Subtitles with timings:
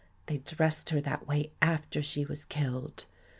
[0.25, 3.05] They dressed her that way after she was killed.